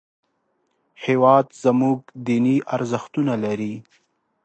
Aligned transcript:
هېواد 1.03 1.45
زموږ 1.63 1.99
دیني 2.27 2.57
ارزښتونه 2.75 3.33
لري 3.43 3.73